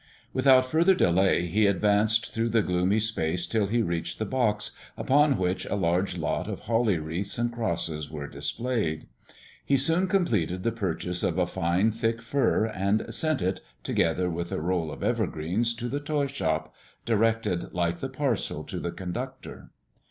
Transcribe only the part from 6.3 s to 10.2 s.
of holly wreaths and crosses were displayed. He soon